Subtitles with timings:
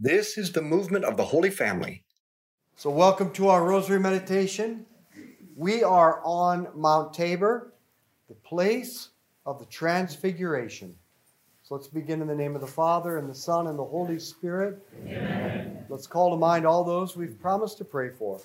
[0.00, 2.02] This is the movement of the Holy Family.
[2.74, 4.84] So, welcome to our Rosary Meditation.
[5.54, 7.72] We are on Mount Tabor,
[8.26, 9.10] the place
[9.46, 10.96] of the Transfiguration.
[11.62, 14.18] So, let's begin in the name of the Father, and the Son, and the Holy
[14.18, 14.84] Spirit.
[15.06, 15.86] Amen.
[15.88, 18.40] Let's call to mind all those we've promised to pray for.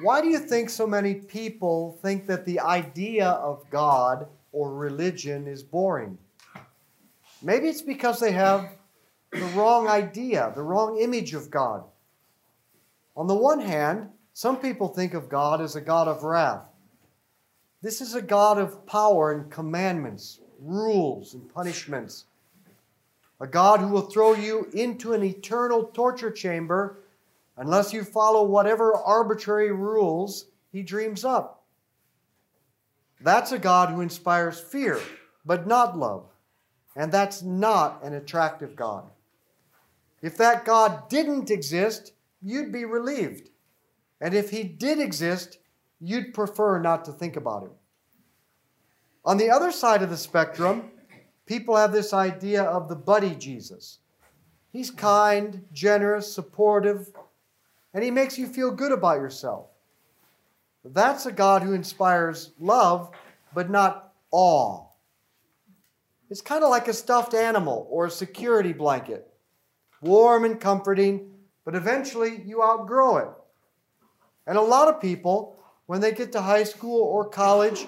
[0.00, 5.48] Why do you think so many people think that the idea of God or religion
[5.48, 6.16] is boring?
[7.42, 8.68] Maybe it's because they have
[9.32, 11.84] the wrong idea, the wrong image of God.
[13.16, 16.64] On the one hand, some people think of God as a God of wrath.
[17.82, 22.26] This is a God of power and commandments, rules and punishments.
[23.40, 27.00] A God who will throw you into an eternal torture chamber
[27.56, 31.64] unless you follow whatever arbitrary rules he dreams up.
[33.20, 35.00] That's a God who inspires fear,
[35.44, 36.31] but not love.
[36.94, 39.04] And that's not an attractive God.
[40.20, 43.50] If that God didn't exist, you'd be relieved.
[44.20, 45.58] And if he did exist,
[46.00, 47.70] you'd prefer not to think about him.
[49.24, 50.90] On the other side of the spectrum,
[51.46, 53.98] people have this idea of the buddy Jesus.
[54.72, 57.10] He's kind, generous, supportive,
[57.94, 59.66] and he makes you feel good about yourself.
[60.84, 63.10] That's a God who inspires love,
[63.54, 64.86] but not awe.
[66.32, 69.28] It's kind of like a stuffed animal or a security blanket.
[70.00, 71.30] Warm and comforting,
[71.62, 73.28] but eventually you outgrow it.
[74.46, 77.86] And a lot of people, when they get to high school or college,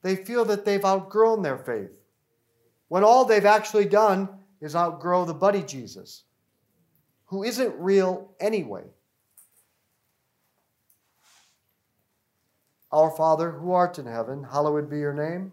[0.00, 1.90] they feel that they've outgrown their faith.
[2.88, 4.30] When all they've actually done
[4.62, 6.22] is outgrow the buddy Jesus,
[7.26, 8.84] who isn't real anyway.
[12.90, 15.52] Our Father, who art in heaven, hallowed be your name.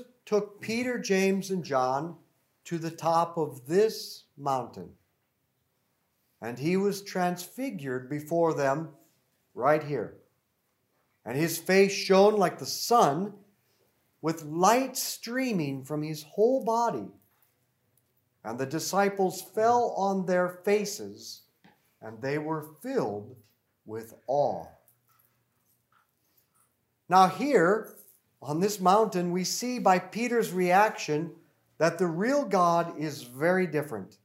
[0.31, 2.15] took Peter, James, and John
[2.63, 4.89] to the top of this mountain.
[6.41, 8.91] And he was transfigured before them
[9.53, 10.13] right here.
[11.25, 13.33] And his face shone like the sun,
[14.21, 17.09] with light streaming from his whole body.
[18.45, 21.41] And the disciples fell on their faces,
[22.01, 23.35] and they were filled
[23.85, 24.65] with awe.
[27.09, 27.97] Now, here
[28.41, 31.31] on this mountain, we see by Peter's reaction
[31.77, 34.17] that the real God is very different.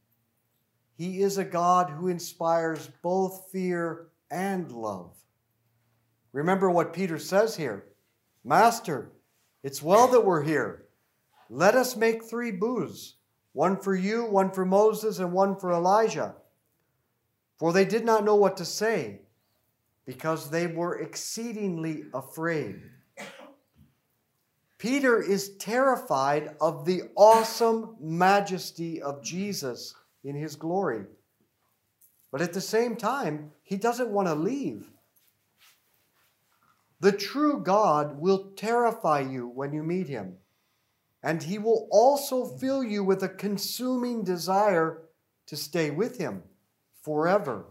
[0.97, 5.13] He is a God who inspires both fear and love.
[6.33, 7.85] Remember what Peter says here
[8.45, 9.13] Master,
[9.63, 10.87] it's well that we're here.
[11.51, 13.17] Let us make three booths
[13.53, 16.35] one for you, one for Moses, and one for Elijah.
[17.59, 19.23] For they did not know what to say,
[20.05, 22.83] because they were exceedingly afraid.
[24.78, 31.05] Peter is terrified of the awesome majesty of Jesus in his glory.
[32.31, 34.90] But at the same time, he doesn't want to leave.
[37.00, 40.37] The true God will terrify you when you meet him,
[41.23, 45.02] and he will also fill you with a consuming desire
[45.46, 46.43] to stay with him
[47.02, 47.67] forever.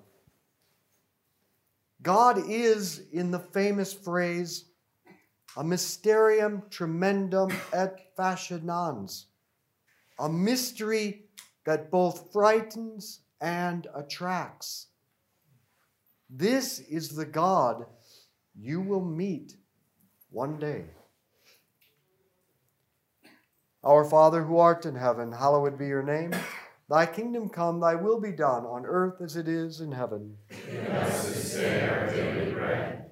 [2.02, 4.66] God is, in the famous phrase,
[5.58, 9.26] a mysterium tremendum et fascinans,
[10.20, 11.26] a mystery
[11.66, 14.88] that both frightens and attracts.
[16.30, 17.86] This is the God
[18.58, 19.56] you will meet
[20.30, 20.86] one day.
[23.84, 26.34] Our Father who art in heaven, hallowed be your name.
[26.90, 30.38] Thy kingdom come, thy will be done on earth as it is in heaven.
[30.50, 33.12] Give us this day our daily bread,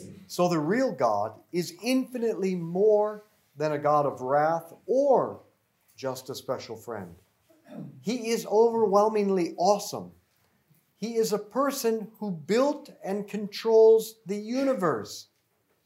[0.31, 3.25] So the real God is infinitely more
[3.57, 5.41] than a God of wrath or
[5.97, 7.13] just a special friend.
[7.99, 10.13] He is overwhelmingly awesome.
[10.95, 15.27] He is a person who built and controls the universe.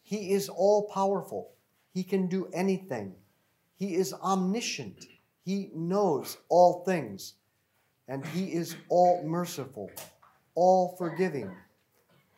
[0.03, 1.49] He is all powerful.
[1.91, 3.15] He can do anything.
[3.73, 5.07] He is omniscient.
[5.43, 7.33] He knows all things,
[8.07, 9.89] and He is all merciful,
[10.53, 11.49] all forgiving.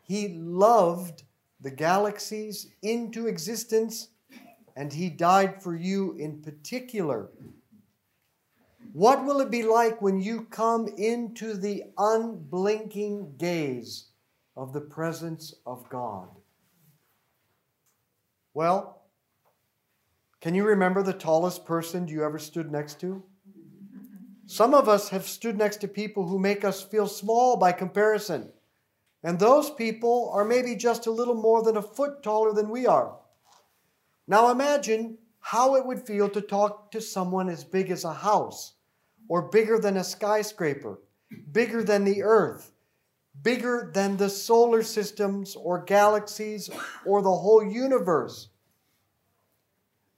[0.03, 1.23] He loved
[1.61, 4.09] the galaxies into existence,
[4.75, 7.29] and He died for you in particular.
[8.93, 14.05] What will it be like when you come into the unblinking gaze
[14.55, 16.29] of the presence of God?
[18.53, 19.03] Well,
[20.41, 23.23] can you remember the tallest person you ever stood next to?
[24.45, 28.49] Some of us have stood next to people who make us feel small by comparison.
[29.23, 32.85] And those people are maybe just a little more than a foot taller than we
[32.85, 33.17] are.
[34.27, 38.73] Now imagine how it would feel to talk to someone as big as a house,
[39.29, 40.99] or bigger than a skyscraper,
[41.51, 42.71] bigger than the earth,
[43.41, 46.69] bigger than the solar systems or galaxies
[47.05, 48.49] or the whole universe.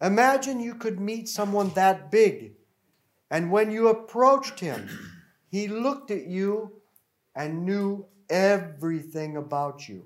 [0.02, 2.54] Imagine you could meet someone that big,
[3.30, 4.90] and when you approached him,
[5.50, 6.82] he looked at you
[7.36, 10.06] and knew everything about you.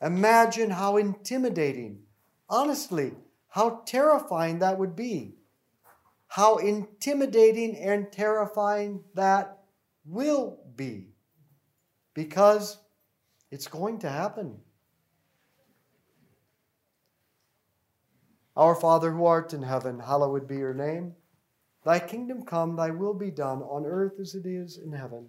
[0.00, 2.00] Imagine how intimidating,
[2.48, 3.12] honestly,
[3.48, 5.34] how terrifying that would be.
[6.28, 9.58] How intimidating and terrifying that
[10.04, 11.08] will be.
[12.14, 12.78] Because
[13.50, 14.58] it's going to happen.
[18.56, 21.14] Our Father who art in heaven, hallowed be your name.
[21.84, 25.28] Thy kingdom come, thy will be done on earth as it is in heaven.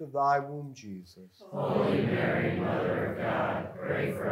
[0.00, 1.42] of thy womb, Jesus.
[1.50, 4.31] Holy Mary, Mother of God, pray for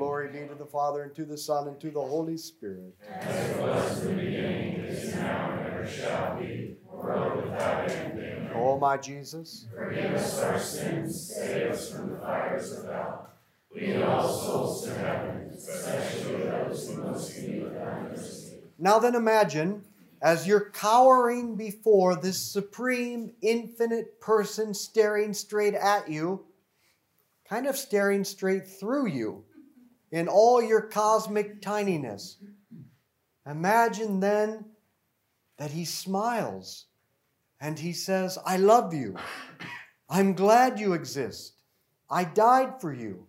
[0.00, 2.96] Glory be to the Father, and to the Son, and to the Holy Spirit.
[3.06, 8.12] As it was in the beginning, is now, and ever shall be, world without end.
[8.18, 8.50] Amen.
[8.54, 13.28] O my Jesus, Forgive us our sins, save us from the fires of hell.
[13.76, 18.54] Lead all souls to heaven, especially those who most need thy mercy.
[18.78, 19.82] Now then, imagine
[20.22, 26.46] as you're cowering before this supreme, infinite person staring straight at you,
[27.46, 29.44] kind of staring straight through you
[30.10, 32.36] in all your cosmic tininess.
[33.46, 34.64] Imagine then
[35.58, 36.86] that he smiles
[37.60, 39.16] and he says, I love you.
[40.08, 41.54] I'm glad you exist.
[42.10, 43.26] I died for you.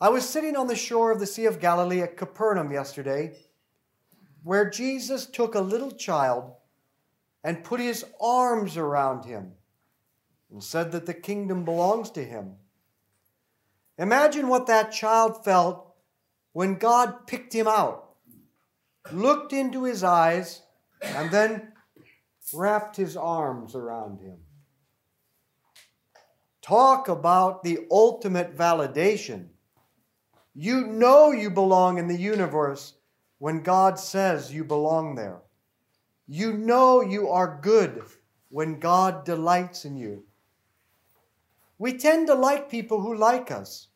[0.00, 3.36] I was sitting on the shore of the Sea of Galilee at Capernaum yesterday,
[4.44, 6.52] where Jesus took a little child
[7.44, 9.52] and put his arms around him.
[10.50, 12.54] and said that the kingdom belongs to him.
[13.98, 15.92] Imagine what that child felt
[16.52, 18.10] when God picked him out,
[19.12, 20.62] looked into his eyes,
[21.02, 21.72] and then
[22.52, 24.38] wrapped his arms around him.
[26.62, 29.48] Talk about the ultimate validation.
[30.54, 32.94] You know you belong in the universe
[33.38, 35.40] when God says you belong there.
[36.26, 38.02] You know you are good
[38.50, 40.24] when God delights in you.
[41.78, 43.88] We tend to like people who like us.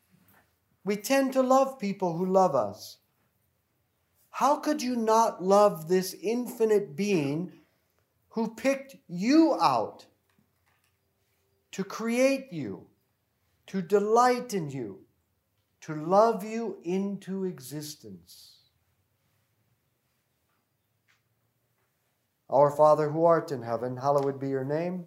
[0.85, 2.99] We tend to love people who love us.
[4.31, 7.53] How could you not love this infinite being
[8.31, 10.07] who picked you out
[11.73, 12.87] to create you,
[13.67, 15.01] to delight in you,
[15.83, 18.59] to love you into existence?
[22.49, 25.07] Our Father who art in heaven, hallowed be your name.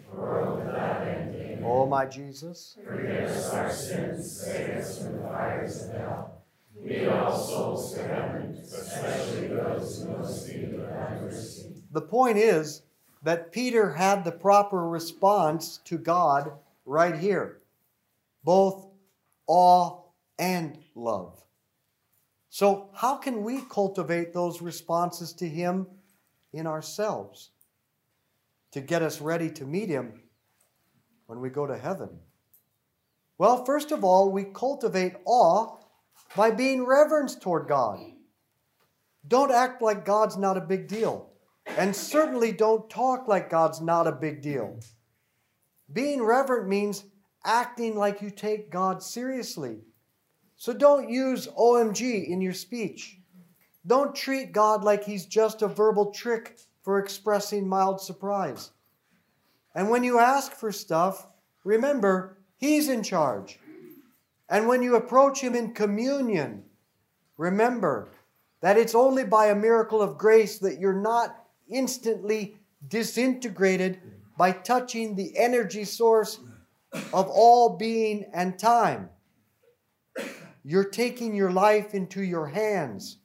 [1.63, 6.43] O my Jesus, Forgive us our sins, save us from the fires of hell.
[6.83, 11.69] Lead all souls to heaven, especially those who most need thy mercy.
[11.91, 12.81] the point is
[13.23, 16.51] that Peter had the proper response to God
[16.85, 17.59] right here
[18.43, 18.87] both
[19.47, 20.01] awe
[20.39, 21.43] and love.
[22.49, 25.87] So, how can we cultivate those responses to Him
[26.51, 27.50] in ourselves
[28.71, 30.21] to get us ready to meet Him
[31.27, 32.09] when we go to heaven?
[33.37, 35.77] Well, first of all, we cultivate awe
[36.35, 37.99] by being reverence toward God.
[39.27, 41.31] Don't act like God's not a big deal.
[41.77, 44.79] And certainly don't talk like God's not a big deal.
[45.91, 47.03] Being reverent means
[47.45, 49.79] acting like you take God seriously.
[50.57, 53.17] So don't use OMG in your speech.
[53.85, 58.71] Don't treat God like he's just a verbal trick for expressing mild surprise.
[59.75, 61.27] And when you ask for stuff,
[61.63, 63.59] remember, he's in charge.
[64.49, 66.63] And when you approach him in communion,
[67.37, 68.11] remember
[68.61, 71.35] that it's only by a miracle of grace that you're not
[71.69, 73.99] instantly disintegrated
[74.37, 76.39] by touching the energy source
[77.13, 79.09] of all being and time.
[80.63, 83.17] You're taking your life into your hands.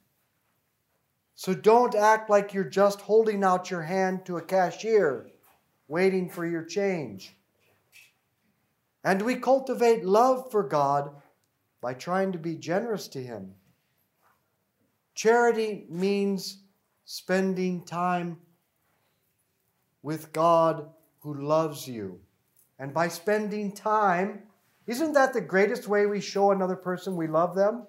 [1.37, 5.29] So don't act like you're just holding out your hand to a cashier
[5.87, 7.37] waiting for your change.
[9.03, 11.11] And we cultivate love for God
[11.79, 13.53] by trying to be generous to Him.
[15.13, 16.63] Charity means
[17.05, 18.39] spending time
[20.01, 22.19] with God who loves you.
[22.79, 24.41] And by spending time,
[24.87, 27.83] isn't that the greatest way we show another person we love them?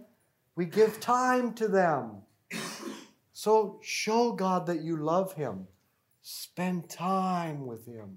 [0.55, 2.25] We give time to them.
[3.38, 5.68] So show God that you love Him.
[6.22, 8.16] Spend time with Him.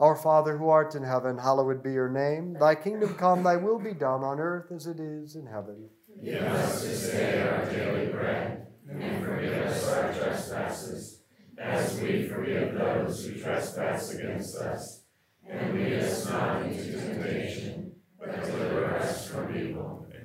[0.00, 2.54] Our Father who art in heaven, hallowed be your name.
[2.58, 5.90] Thy kingdom come, thy will be done on earth as it is in heaven.
[6.24, 11.20] Give us this day our daily bread, and forgive us our trespasses,
[11.56, 15.04] as we forgive those who trespass against us.
[15.48, 20.04] And lead us not into temptation, but deliver us from evil.
[20.10, 20.24] Amen.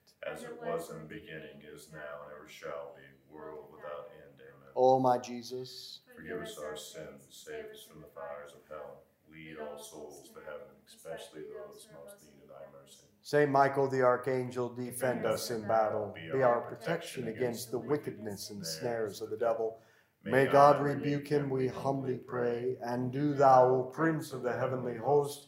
[0.29, 3.03] As it was in the beginning, is now, and ever shall be,
[3.33, 4.39] world without end.
[4.39, 4.69] Amen.
[4.75, 9.01] O my Jesus, Forgive us our sins, save us from the fires of hell.
[9.31, 13.05] Lead all souls to heaven, especially those most in need of thy mercy.
[13.23, 16.13] Saint Michael the Archangel, defend us in battle.
[16.15, 19.79] Be our protection against the wickedness and snares of the devil.
[20.23, 22.77] May God rebuke him, we humbly pray.
[22.83, 25.47] And do thou, O Prince of the heavenly host,